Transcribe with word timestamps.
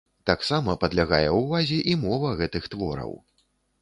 Таксама 0.29 0.75
падлягае 0.83 1.29
ўвазе 1.41 1.77
і 1.93 1.95
мова 2.07 2.33
гэтых 2.41 2.63
твораў. 2.73 3.15